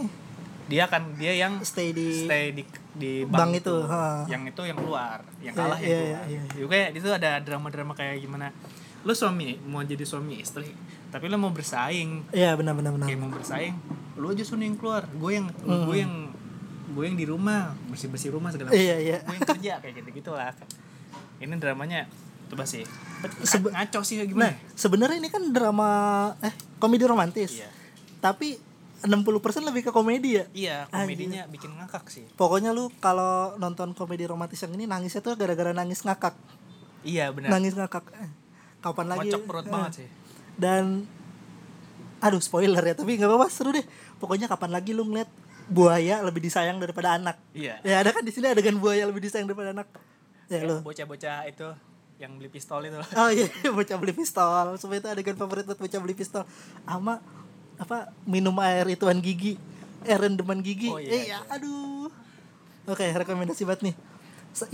[0.68, 2.60] dia kan dia yang stay di stay di
[2.92, 4.28] di bank bank, itu, ha.
[4.28, 6.42] yang itu yang keluar yang Iya, kalah iya, yang iya, keluar iya.
[6.54, 8.52] juga di situ ada drama-drama kayak gimana
[9.00, 10.68] lu suami mau jadi suami istri
[11.08, 13.06] tapi lu mau bersaing Iya benar benar benar.
[13.08, 13.72] kayak mau bersaing
[14.14, 15.88] lu aja suami yang keluar gue yang Hmm.
[15.88, 16.12] gue yang
[16.88, 19.18] gue yang di rumah bersih bersih rumah segala Iya iya.
[19.22, 20.52] gue yang kerja kayak gitu gitulah
[21.38, 22.04] ini dramanya
[22.48, 22.84] coba sih
[23.42, 25.90] Sebe- ngaco sih Nah, gimana sebenarnya ini kan drama
[26.38, 27.52] eh komedi romantis.
[27.54, 27.68] iya
[28.18, 28.56] Tapi
[28.98, 29.22] 60%
[29.62, 30.44] lebih ke komedi ya.
[30.52, 35.34] iya komedinya bikin ngakak sih Pokoknya lu kalau nonton komedi romantis yang ini nangisnya tuh
[35.34, 36.34] gara-gara nangis ngakak.
[37.02, 38.04] iya benar Nangis ngakak.
[38.12, 38.30] Eh,
[38.78, 39.28] Kapan lagi?
[39.28, 40.08] kocok perut Eh, banget sih
[40.54, 41.06] Dan
[42.18, 43.86] aduh spoiler ya, tapi nggak apa-apa seru deh.
[44.18, 45.30] Pokoknya kapan lagi lu ngeliat
[45.64, 47.38] buaya lebih disayang daripada anak.
[47.52, 49.86] iya Ya ada kan di sini adegan buaya lebih disayang daripada anak.
[50.48, 50.80] Ya lu.
[50.80, 51.68] bocah-bocah itu
[52.18, 54.74] yang beli pistol itu Oh iya, bocah beli pistol.
[54.76, 56.42] Supaya itu adegan favorit buat bocah beli pistol.
[56.84, 57.22] Ama
[57.78, 59.54] apa minum air ituan gigi,
[60.02, 60.90] air rendeman gigi.
[60.90, 62.10] Oh, iya, eh, ya, aduh.
[62.90, 63.94] Oke, rekomendasi banget nih.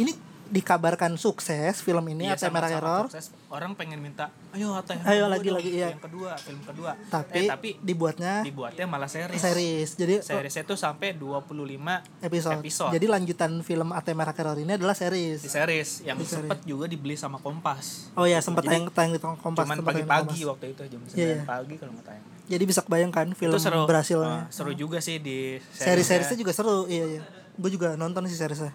[0.00, 0.12] Ini
[0.46, 3.04] dikabarkan sukses film ini Iya, Ate Merah Error.
[3.06, 3.32] sukses.
[3.48, 5.88] orang pengen minta ayo yang Ayo lagi, dong, lagi, iya.
[5.88, 9.88] yang kedua film kedua Tapi, eh, tapi dibuatnya dibuatnya malah series series.
[9.94, 12.58] Jadi seriesnya tuh sampai 25 episode.
[12.58, 12.92] episode.
[12.92, 15.38] Jadi lanjutan film Ate Merah Error ini adalah di series.
[15.40, 16.44] series yang Di series.
[16.44, 19.40] sempet juga dibeli sama Kompas Oh ya, sempat tayang tayang di Kompas.
[19.60, 21.42] cuman sempat pagi-pagi waktu itu jam 9 Iya, iya.
[21.44, 24.28] pagi kalau nggak tayang Jadi bisa kebayangkan film itu seru berhasilnya.
[24.28, 27.22] Ah, seru juga sih di Seri-seriesnya juga seru, iya iya.
[27.54, 28.74] Gue juga nonton sih seriesnya.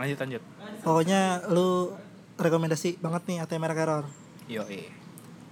[0.00, 0.42] Lanjut lanjut
[0.80, 1.92] Pokoknya lu
[2.40, 4.04] rekomendasi banget nih ATM Error.
[4.48, 4.64] yo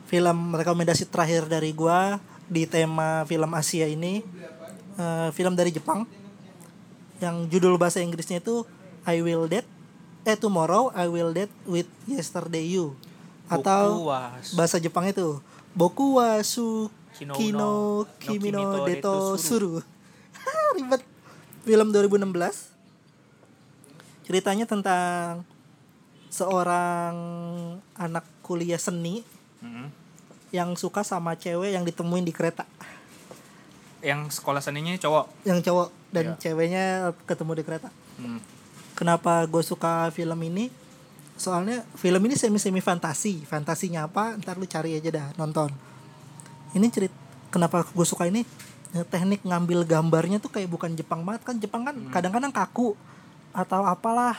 [0.08, 2.16] Film rekomendasi terakhir dari gua
[2.48, 4.24] di tema film Asia ini
[4.96, 6.08] eh, film dari Jepang
[7.20, 8.64] yang judul bahasa Inggrisnya itu
[9.04, 9.68] I Will Dead
[10.24, 12.96] eh Tomorrow I Will Dead with Yesterday You
[13.52, 14.08] atau
[14.56, 15.44] bahasa Jepang itu
[15.76, 17.72] Boku wa su Kino Kino no
[18.16, 19.72] Kimi no Kimi to Deto Deto Suru.
[20.76, 21.02] Ribet.
[21.68, 22.77] Film 2016.
[24.28, 25.42] Ceritanya tentang
[26.28, 27.16] seorang
[27.96, 29.24] anak kuliah seni
[29.64, 29.88] Mm-mm.
[30.52, 32.68] yang suka sama cewek yang ditemuin di kereta.
[33.98, 36.34] yang sekolah seninya cowok Yang cowok dan Iya.
[36.38, 36.84] ceweknya
[37.26, 37.90] ketemu di kereta.
[38.14, 38.38] Hmm.
[38.94, 40.70] Kenapa gue suka film ini?
[41.34, 43.42] Soalnya film ini semi-semi fantasi.
[43.42, 44.38] Fantasinya apa?
[44.38, 45.74] Ntar lu cari aja dah nonton.
[46.78, 47.10] Ini cerit
[47.50, 48.46] kenapa gue suka ini?
[49.10, 51.58] Teknik ngambil gambarnya tuh kayak bukan Jepang banget kan.
[51.58, 52.94] Jepang kan kadang-kadang kaku
[53.52, 54.38] atau apalah.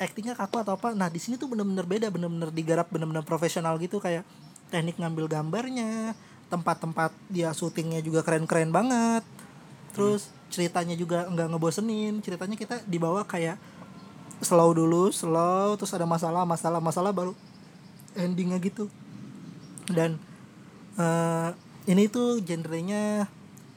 [0.00, 0.96] Aktingnya kaku atau apa.
[0.96, 4.24] Nah, di sini tuh bener-bener beda, bener-bener digarap bener-bener profesional gitu kayak
[4.72, 6.16] teknik ngambil gambarnya,
[6.48, 9.26] tempat-tempat dia syutingnya juga keren-keren banget.
[9.92, 12.24] Terus ceritanya juga nggak ngebosenin.
[12.24, 13.60] Ceritanya kita dibawa kayak
[14.40, 17.36] slow dulu, slow, terus ada masalah, masalah, masalah baru
[18.16, 18.88] endingnya gitu.
[19.90, 20.16] Dan
[20.96, 21.50] eh,
[21.90, 23.28] ini tuh genrenya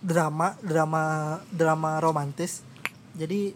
[0.04, 1.04] drama, drama,
[1.52, 2.64] drama romantis.
[3.16, 3.56] Jadi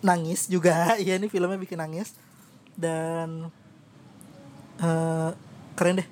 [0.00, 2.16] nangis juga, ya ini filmnya bikin nangis.
[2.76, 3.48] Dan
[4.80, 5.30] eh,
[5.76, 6.08] keren deh,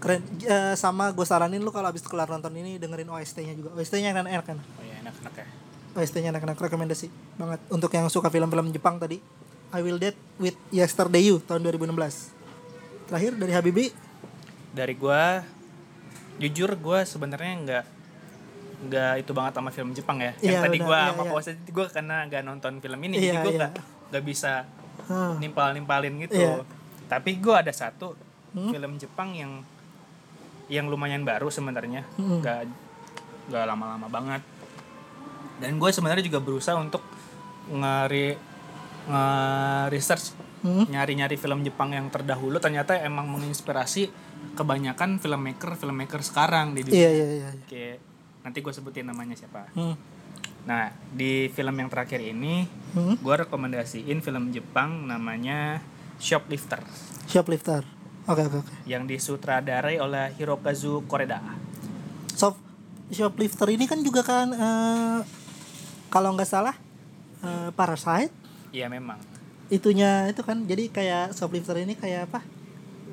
[0.00, 0.20] keren.
[0.44, 3.72] Eh, sama gue saranin lu kalau abis kelar nonton ini dengerin OST-nya juga.
[3.76, 4.58] OST-nya kan enak kan.
[4.60, 5.46] oh ya enak-enak ya.
[5.98, 7.08] OST-nya anak-anak rekomendasi
[7.40, 7.60] banget.
[7.72, 9.18] Untuk yang suka film-film Jepang tadi
[9.68, 11.92] I Will Dead with Yesterday You tahun 2016
[13.08, 13.86] terakhir dari Habibi?
[14.72, 15.44] Dari gua
[16.38, 17.84] jujur gua sebenarnya nggak
[18.78, 21.30] nggak itu banget sama film Jepang ya yang Iya, tadi gua Iya, sama iya.
[21.30, 23.58] puasa gua karena nggak nonton film ini Iya, jadi gua iya.
[23.58, 23.72] nggak
[24.08, 24.52] nggak bisa
[25.08, 25.34] Hmm.
[25.38, 26.62] nimpal nimpalin gitu Iya.
[27.06, 28.14] tapi gua ada satu
[28.48, 28.70] Hmm.
[28.70, 29.52] film Jepang yang
[30.68, 32.38] yang lumayan baru sebenarnya Hmm.
[32.38, 32.58] nggak
[33.48, 34.42] nggak lama-lama banget
[35.58, 37.00] dan gue sebenarnya juga berusaha untuk
[37.66, 38.36] ngari
[39.08, 40.84] nge-research Hmm.
[40.86, 44.10] nyari-nyari film Jepang yang terdahulu ternyata emang menginspirasi
[44.54, 46.98] kebanyakan filmmaker filmmaker sekarang di dunia.
[46.98, 47.94] iya iya iya iya.
[48.48, 49.68] Nanti gue sebutin namanya siapa.
[49.76, 49.92] Hmm.
[50.64, 52.64] Nah, di film yang terakhir ini,
[52.96, 53.20] Hmm.
[53.20, 55.84] gue rekomendasiin film Jepang namanya
[56.18, 56.82] Shoplifter
[57.30, 57.84] Shoplifter
[58.24, 61.38] oke oke oke yang disutradarai oleh Hirokazu Koreda.
[62.34, 62.58] Soft
[63.08, 65.18] Shoplifter ini kan juga kan eh,
[66.10, 66.74] kalau nggak salah
[67.40, 68.34] eh, Parasite
[68.72, 69.16] Iya memang
[69.68, 72.40] itunya itu kan jadi kayak Shoplifter ini kayak apa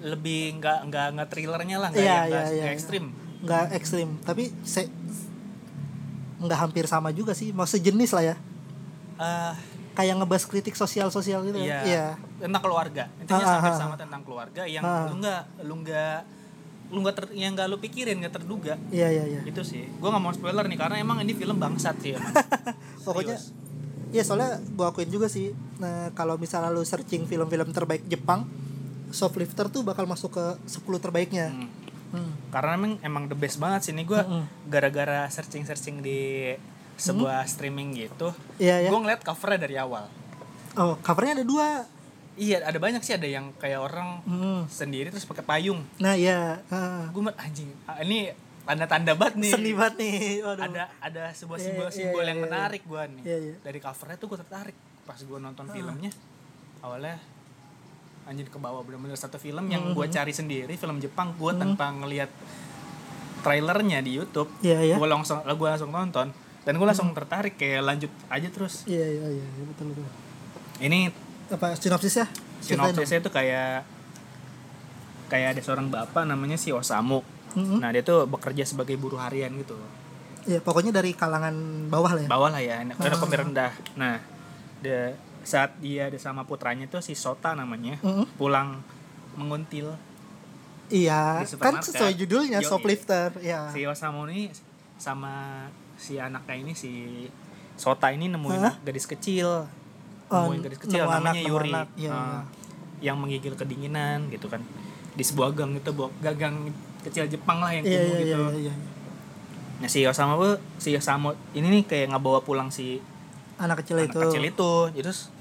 [0.04, 2.66] lebih nggak nggak nggak thrillernya lah, nggak iya, nggak iya.
[2.72, 3.10] ekstrim.
[3.44, 4.88] nggak ekstrim tapi se
[6.38, 8.36] nggak hampir sama juga sih mau sejenis lah ya
[9.16, 9.54] Eh,
[9.94, 11.80] kayak ngebahas kritik sosial sosial gitu Iya.
[11.82, 12.06] iya
[12.38, 13.80] tentang keluarga intinya Ah, sampai ah, ah.
[13.80, 15.08] sama tentang keluarga yang Ah.
[15.08, 16.18] lu nggak lu nggak
[16.86, 20.06] lu nggak ter, yang nggak lu pikirin nggak terduga iya iya iya itu sih gue
[20.06, 22.36] nggak mau spoiler nih karena emang ini film bangsat sih emang
[23.08, 24.12] pokoknya Serius.
[24.12, 28.44] ya soalnya gua akuin juga sih nah, kalau misalnya lu searching film-film terbaik Jepang
[29.10, 31.72] Shoplifter tuh bakal masuk ke 10 terbaiknya Hmm.
[32.16, 32.32] Hmm.
[32.50, 34.44] karena emang emang the best banget sih ini gue Mm-mm.
[34.66, 36.56] gara-gara searching searching di
[36.96, 40.08] sebuah streaming gitu iya ya gue ngeliat covernya dari awal
[40.76, 41.68] oh covernya ada dua
[42.36, 44.64] iya ada banyak sih ada yang kayak orang Hmm.
[44.66, 47.08] sendiri terus pakai payung Nah iya, ah.
[47.08, 48.32] gue anjing ah, ini
[48.64, 50.20] tanda-tanda banget nih seni banget nih.
[50.42, 50.64] Waduh.
[50.66, 52.46] ada ada sebuah Iya, simbol-simbol iya, yang iya.
[52.48, 53.24] menarik gue nih
[53.62, 56.10] dari covernya tuh gue tertarik pas gue nonton filmnya
[56.82, 57.20] awalnya
[58.26, 60.16] anjing ke bawah bener-bener satu film yang gue Mm-hmm.
[60.16, 62.30] cari sendiri film Jepang gue tanpa ngelihat
[63.40, 64.96] trailernya di YouTube Iya iya.
[64.96, 69.26] gue langsung gue langsung nonton dan gue langsung tertarik kayak lanjut aja terus Iya iya
[69.32, 70.06] iya iya, betul betul.
[70.80, 71.14] ini
[71.46, 72.26] Apa sinopsisnya?
[72.58, 73.86] Sinopsisnya itu kayak
[75.26, 77.22] kayak ada seorang bapak namanya si Osamu
[77.54, 77.80] Mhm.
[77.80, 79.80] nah dia tuh bekerja sebagai buruh harian gitu.
[80.44, 81.56] Iya pokoknya dari kalangan
[81.88, 82.28] bawah lah ya.
[82.28, 84.20] bawah lah ya enak enak rendah nah
[84.78, 88.36] dia saat dia ada sama putranya tuh si Sota namanya Mhm.
[88.36, 88.82] pulang
[89.34, 89.94] menguntil
[90.86, 92.68] Iya, kan sesuai judulnya Yoi.
[92.68, 93.34] shoplifter.
[93.40, 93.70] Iya.
[93.70, 94.54] si Osamu ini
[94.96, 96.92] sama si anaknya ini si
[97.74, 98.76] Sota ini nemuin Hah?
[98.82, 99.66] gadis kecil
[100.26, 102.12] Oh, nemuin gadis kecil nemu namanya anak, Yuri anak, iya.
[102.12, 102.42] Ah,
[102.98, 104.62] yang menggigil kedinginan gitu kan
[105.12, 106.70] di sebuah gang itu gagang
[107.02, 108.58] kecil Jepang lah yang kumuh iya gitu iya iya.
[108.70, 108.74] iya.
[109.76, 113.02] nah si Osamu tuh si Osamu ini nih kayak ngebawa pulang si
[113.56, 114.20] Anak kecil anak itu.
[114.22, 115.32] kecil itu terus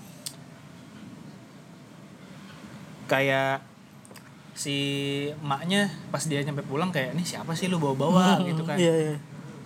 [3.04, 3.60] kayak
[4.54, 4.76] si
[5.36, 8.94] emaknya pas dia nyampe pulang kayak nih siapa sih lu bawa-bawa Hmm, gitu kan Iya
[8.94, 9.16] iya.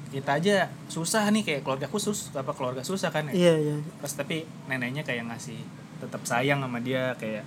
[0.09, 0.57] kita aja
[0.89, 3.77] susah nih kayak keluarga khusus apa keluarga susah kan ya Iya iya.
[4.01, 5.61] pas tapi neneknya kayak ngasih
[5.99, 7.45] tetap sayang sama dia kayak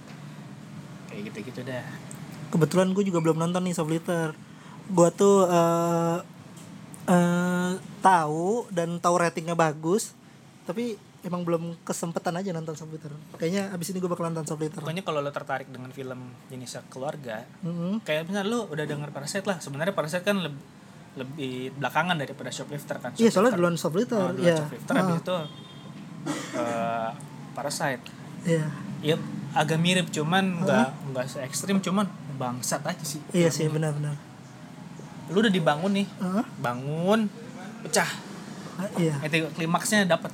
[1.08, 1.84] kayak gitu-gitu dah
[2.47, 4.36] Kebetulan gue juga belum nonton nih shoplifter.
[4.86, 6.17] Gue tuh eh
[7.08, 10.12] eh, tahu dan tahu ratingnya bagus,
[10.63, 13.13] tapi emang belum kesempatan aja nonton shoplifter.
[13.36, 14.79] Kayaknya abis ini gue bakal nonton shoplifter.
[14.79, 18.01] pokoknya kalau lo tertarik dengan film jenisnya keluarga Mhm.
[18.01, 20.62] kayak misalnya lo udah denger Parasite lah sebenarnya Parasite kan lebih
[21.12, 24.15] lebih belakangan daripada Shoplifter kan Iya soalnya duluan shoplifter.
[24.17, 24.57] Oh, duluan Iya.
[24.57, 25.36] Shoplifter Ah, habis itu
[26.53, 27.10] eh,
[27.51, 28.05] Parasite
[28.41, 28.65] Iya.
[29.03, 29.15] ya
[29.51, 34.15] agak mirip cuman nggak nggak se ekstrim cuman bangsat aja sih Iya sih benar-benar.
[35.27, 36.43] lu udah dibangun nih Heeh.
[36.57, 37.27] bangun
[37.84, 38.07] pecah
[38.73, 39.13] Ah, iya.
[39.21, 40.31] itu klimaksnya dapat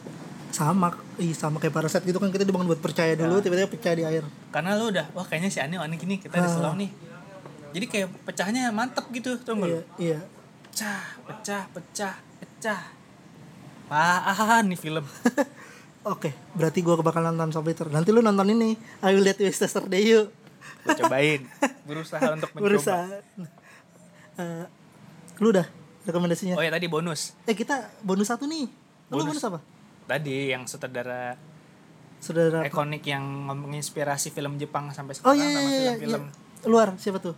[0.49, 3.19] Sama, ih sama kayak Parasite gitu kan kita dibangun buat percaya Ya.
[3.19, 4.23] dulu, tiba-tiba percaya di air.
[4.49, 6.73] karena lu udah wah kayaknya si Ani aneh gini kita di Ah.
[6.73, 6.89] nih
[7.69, 9.65] jadi kayak pecahnya mantep gitu tuh lu?
[9.67, 10.19] Iya, iya.
[10.71, 12.81] pecah pecah pecah pecah
[13.87, 15.05] apaan nih film
[16.07, 17.91] Oke, berarti gua bakal nonton Shoplifter.
[17.91, 20.31] Nanti lu nonton ini, I Will Let You Yesterday yuk.
[20.79, 21.43] gue cobain
[21.83, 23.03] berusaha untuk mencoba Berusaha.
[24.37, 24.63] Eh,
[25.37, 25.67] lu udah
[26.01, 26.55] rekomendasinya?
[26.55, 28.71] oh ya tadi bonus Eh kita bonus satu nih.
[29.11, 29.35] Lu Bonus.
[29.35, 29.59] bonus apa?
[30.07, 31.35] Tadi yang sutradara
[32.17, 32.65] Saudara.
[32.65, 35.93] ikonik yang menginspirasi film Jepang sampai Oh sekarang iya sama iya iya.
[35.93, 36.65] film-film iya.
[36.65, 37.35] Luar siapa tuh?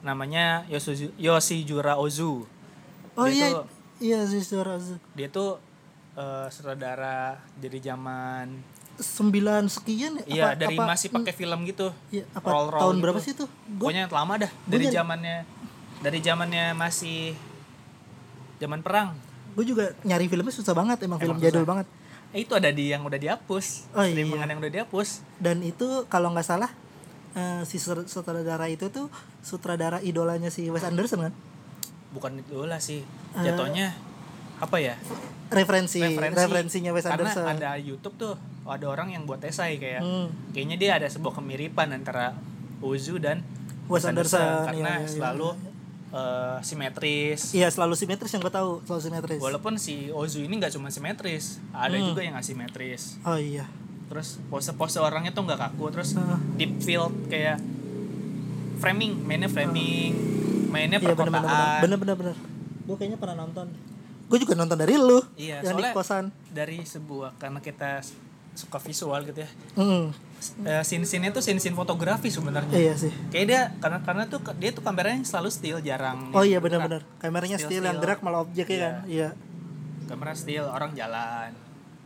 [0.00, 2.44] namanya Yosuzu, Yoshijura Ozu
[3.14, 3.48] Oh Dia iya.
[3.52, 4.74] tuh- Iya Zizura
[5.12, 5.60] dia tuh
[6.14, 8.58] eh, sutradara dari zaman
[8.94, 10.24] sembilan sekian ya?
[10.26, 13.02] iya Apa- dari apa- masih pakai film gitu Iya, apa roll-roll tahun gitu.
[13.02, 13.48] berapa sih tuh?
[13.72, 15.36] Gua pokoknya lama dah dari zamannya
[16.00, 17.34] dari zamannya masih
[18.56, 19.14] zaman perang
[19.52, 21.70] gue juga nyari filmnya susah banget emang, film Emang jadul susah.
[21.70, 22.03] banget eh,
[22.34, 23.94] itu ada di yang udah dihapus.
[23.94, 24.26] Oh, iya.
[24.26, 25.22] yang udah dihapus.
[25.38, 26.70] Dan itu kalau nggak salah
[27.34, 29.06] eh, si sut- sutradara itu tuh
[29.40, 31.34] sutradara idolanya si Wes Anderson kan?
[32.14, 33.02] Bukan itu lah sih.
[33.34, 33.42] Eh.
[33.42, 33.94] jatuhnya
[34.58, 34.94] apa ya?
[35.50, 36.34] referensi, referensi.
[36.40, 37.44] referensinya Wes karena Anderson.
[37.46, 40.26] ada YouTube tuh ada orang yang buat esai kayak Hmm.
[40.50, 42.34] kayaknya dia ada sebuah kemiripan antara
[42.82, 43.42] Ozu dan
[43.86, 45.52] Wes Anderson, karena iya, iya, selalu
[46.14, 47.50] eh, simetris.
[47.52, 49.40] Iya selalu simetris yang gue tahu selalu simetris.
[49.40, 52.06] Walaupun si Ozu ini nggak cuma simetris ada Hmm.
[52.06, 53.18] juga yang asimetris.
[53.20, 53.66] Oh iya.
[54.04, 56.38] Terus pose-pose orangnya tuh nggak kaku terus Ah.
[56.54, 57.58] deep field kayak
[58.76, 60.12] framing mainnya framing
[60.68, 61.80] mainnya iya bener bener perkotaan.
[61.80, 62.36] Bener bener bener.
[62.84, 63.66] Gue kayaknya pernah nonton.
[64.24, 66.32] Gue juga nonton dari lu Iya, yang di kosan.
[66.48, 68.00] dari sebuah karena kita
[68.54, 69.50] suka visual gitu ya
[70.34, 72.70] Hmm, eh, scene-scene tuh scene-scene fotografi sebenarnya.
[72.70, 73.12] Iya sih.
[73.28, 76.30] Kayak dia karena karena tuh dia tuh kameranya selalu still jarang.
[76.30, 78.84] Oh iya bener kameranya Still, still yang gerak malah objek ya Iya.
[78.84, 78.94] kan?
[79.06, 79.28] Iya.
[80.04, 81.50] Kamera still orang jalan.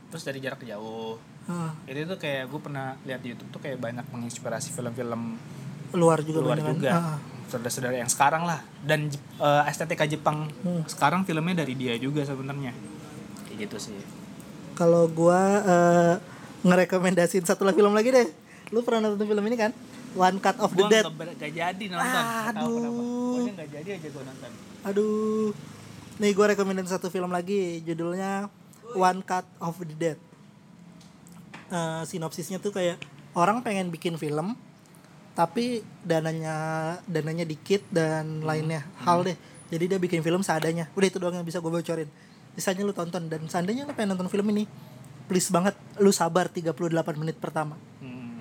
[0.08, 1.18] Terus dari jarak jauh.
[1.44, 5.34] Hmm, itu tuh kayak gue pernah lihat di YouTube tuh kayak banyak menginspirasi film-film
[5.90, 6.76] luar juga luar beneran.
[6.76, 6.90] juga.
[6.92, 8.60] Ah, saudara-saudara yang sekarang lah.
[8.78, 10.84] Dan eh, estetika Jepang Hmm.
[10.84, 12.70] sekarang filmnya dari dia juga sebenarnya.
[13.44, 13.98] Kayak gitu sih.
[14.72, 16.14] Kalau gua eh,
[16.66, 18.28] ngerekomendasiin satu lagi film lagi deh.
[18.74, 19.72] Lu pernah nonton film ini kan?
[20.16, 21.04] One Cut of the gue Dead.
[21.04, 22.08] gak, gak jadi nonton.
[22.08, 23.00] Nggak tahu kenapa.
[23.00, 23.28] Aduh.
[23.28, 24.50] pokoknya gak jadi aja gue nonton.
[24.88, 25.48] Aduh.
[26.18, 27.84] Nih gua rekomendasiin satu film lagi.
[27.86, 28.50] Judulnya
[28.96, 30.18] One Cut of the Dead.
[31.68, 32.96] Eh, sinopsisnya tuh kayak
[33.36, 34.56] orang pengen bikin film
[35.38, 39.38] tapi dananya dananya dikit dan lainnya hal deh.
[39.70, 40.90] Jadi dia bikin film seadanya.
[40.98, 42.10] Udah itu doang yang bisa gue bocorin.
[42.58, 44.66] Sisanya lu tonton dan seandainya lu pengen nonton film ini
[45.28, 46.72] please banget lu sabar 38
[47.14, 47.76] menit pertama.
[47.98, 48.40] Hmm.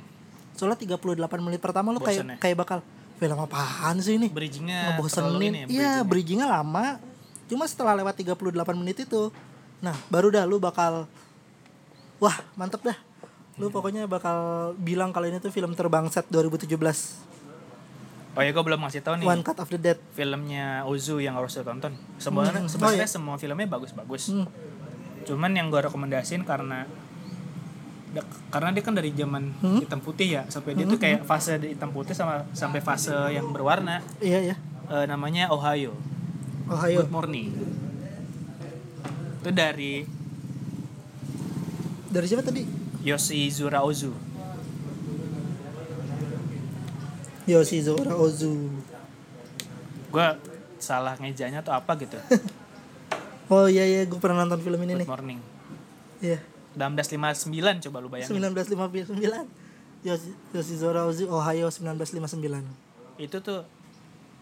[0.53, 0.97] soalnya 38
[1.37, 2.79] menit pertama lu kayak kayak bakal
[3.15, 4.25] film apaan sih ini?
[4.27, 5.89] Bridgingnya ngebosenin ya, iya bridgingnya.
[6.01, 6.97] bridgingnya lama.
[7.45, 8.41] Cuma setelah lewat 38
[8.73, 9.29] menit itu
[9.77, 11.05] nah baru dah lu bakal
[12.17, 12.97] wah mantep dah.
[13.55, 14.37] Lu pokoknya bakal
[14.75, 16.73] bilang kalau ini tuh film terbangset 2017
[18.33, 21.33] oh ya gue belum ngasih tahu nih One Cut of the Dead filmnya Ozu yang
[21.33, 21.97] harus lo tonton.
[22.17, 22.69] Sebenarnya Hmm.
[22.69, 23.09] sebenarnya Oh, iya.
[23.09, 24.29] semua filmnya bagus-bagus.
[24.29, 24.45] Hmm.
[25.27, 26.87] Cuman yang gue rekomendasiin karena
[28.09, 29.77] da- karena dia kan dari zaman Hmm.
[29.77, 33.51] hitam putih ya sampai dia tuh kayak fase di hitam putih sama sampai fase yang
[33.51, 33.99] berwarna.
[34.17, 34.55] Iya ya
[34.87, 35.91] Eh, namanya Ohio.
[36.65, 36.97] Ohio.
[36.97, 37.51] Good Morning.
[39.37, 40.07] Itu dari
[42.07, 42.63] dari siapa tadi?
[42.99, 44.11] Yoshizura Ozu
[47.45, 48.67] Yoshizora Ozu
[50.07, 50.27] gue
[50.77, 52.15] salah ngejanya tuh apa gitu
[53.49, 55.07] oh iya iya gue pernah nonton film ini Good nih.
[55.07, 55.39] Morning.
[56.19, 56.39] Iya.
[56.77, 58.37] 1959 coba lu bayangin.
[58.37, 59.17] 1959
[60.05, 63.65] Yoshi, Yoshizora Ozu Ohio 1959 itu tuh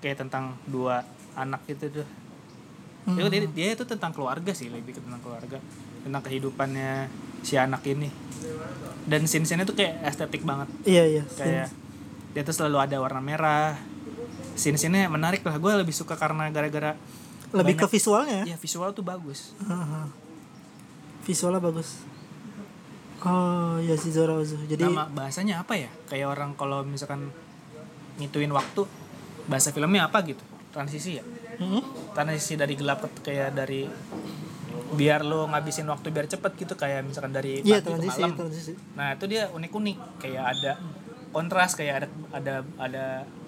[0.03, 1.07] kayak tentang dua
[1.39, 2.07] anak gitu tuh.
[3.05, 3.21] Hmm.
[3.29, 5.57] Dia, dia, itu tentang keluarga sih lebih ke tentang keluarga.
[6.03, 7.07] Tentang kehidupannya
[7.45, 8.11] si anak ini.
[9.07, 10.67] Dan scene-scene tuh kayak estetik banget.
[10.83, 11.69] Iya iya kayak
[12.35, 13.79] dia tuh selalu ada warna merah.
[14.59, 15.55] Scene-scene menarik lah.
[15.55, 16.99] Gue lebih suka karena gara-gara
[17.55, 18.39] lebih ke banyak- visualnya?
[18.43, 19.55] Ya ya visual tuh bagus.
[19.61, 20.11] Aha.
[21.21, 22.05] visualnya bagus.
[23.25, 25.89] Oh Yoshizora Ozu jadi nama bahasanya apa ya?
[26.05, 27.33] Kayak orang kalau misalkan
[28.15, 28.85] ngituin waktu
[29.45, 30.43] bahasa filmnya apa gitu?
[30.69, 31.25] Transisi ya?
[31.55, 31.79] Hmm?
[32.11, 33.87] transisi dari gelap ke kayak dari
[34.93, 38.35] biar lo ngabisin waktu biar cepet gitu kayak misalkan dari iya pagi ke transisi malam.
[38.37, 38.71] transisi.
[38.93, 39.97] Nah itu dia unik-unik.
[40.19, 40.71] Kayak ada
[41.31, 43.05] kontras kayak ada ada ada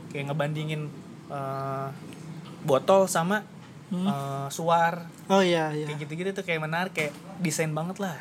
[0.09, 0.87] kayak ngebandingin
[1.29, 1.87] eh,
[2.63, 3.43] botol sama
[3.87, 4.03] Hmm.
[4.03, 5.07] eh, suar.
[5.31, 5.87] Oh iya iya.
[5.87, 8.19] Kayak gitu-gitu tuh kayak menarik kayak desain banget lah.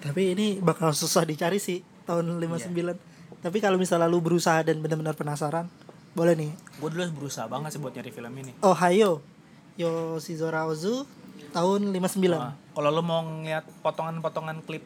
[0.00, 5.14] Tapi ini bakal susah dicari sih tahun 59 tapi kalau misalnya lu berusaha dan benar-benar
[5.14, 5.68] penasaran
[6.16, 6.50] boleh nih.
[6.80, 8.52] Gue dulu berusaha banget sih buat nyari film ini.
[8.58, 9.20] Ohio
[9.76, 11.04] Yoshizora Ozu
[11.52, 14.82] tahun 59 Nah, kalau lo mau ngeliat potongan-potongan klip.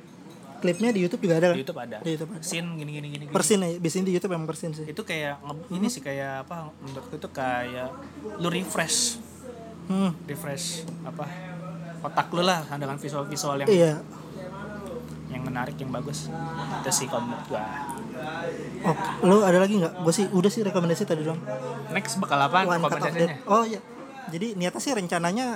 [0.60, 1.56] Klipnya di YouTube juga ada kan?
[1.56, 1.96] Di YouTube ada.
[2.02, 2.44] Di YouTube ada.
[2.44, 4.84] Scene gini gini gini, persin ya biasanya di YouTube emang persin sih.
[4.84, 7.88] Itu kayak nge- ini sih kayak apa menurutku itu kayak
[8.36, 9.16] lu refresh
[9.90, 10.10] hmm.
[10.30, 11.26] refresh apa
[12.00, 13.92] otak lu lah dengan visual visual yang iya
[15.30, 16.30] yang menarik yang bagus
[16.80, 17.64] itu sih kalau menurut gua
[18.86, 21.38] oh lu ada lagi nggak gue sih udah sih rekomendasi tadi dong
[21.90, 23.36] next bakal apa rekomendasinya.
[23.50, 23.80] Oh iya.
[24.30, 25.46] Jadi niatnya sih rencananya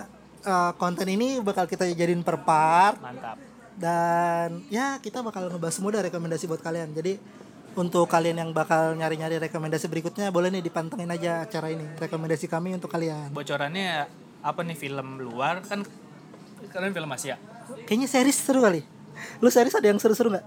[0.42, 3.38] eh, konten ini bakal kita jadiin per part mantap
[3.74, 6.94] dan ya kita bakal ngebahas semua dari rekomendasi buat kalian.
[6.94, 7.18] Jadi
[7.74, 11.86] untuk kalian yang bakal nyari-nyari rekomendasi berikutnya boleh nih dipantengin aja acara ini.
[11.98, 13.34] Rekomendasi kami untuk kalian.
[13.34, 15.80] bocorannya apa nih film luar kan
[16.68, 17.40] kalian film Asia
[17.88, 18.84] Kayaknya series seru kali.
[19.40, 20.44] Lu series ada yang seru-seru nggak?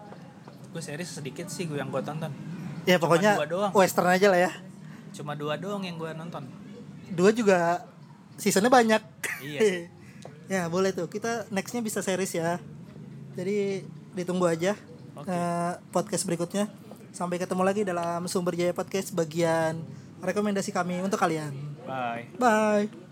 [0.68, 2.30] gue series sedikit sih gue yang gue tonton
[2.86, 3.72] Ya pokoknya dua doang.
[3.74, 4.52] western aja lah ya.
[5.10, 6.46] cuma dua doang yang gue nonton
[7.10, 7.88] Dua juga
[8.36, 9.02] seasonnya banyak.
[9.42, 9.82] Iya sih.
[10.54, 11.08] ya boleh tuh.
[11.08, 12.62] Kita nextnya bisa series ya.
[13.34, 13.82] Jadi
[14.14, 14.78] ditunggu aja
[15.16, 15.28] Oke.
[15.28, 16.70] eh, podcast berikutnya.
[17.10, 19.82] Sampai ketemu lagi dalam Sumber Jaya Podcast bagian
[20.20, 21.50] rekomendasi kami untuk kalian.
[21.82, 23.07] bye Bye.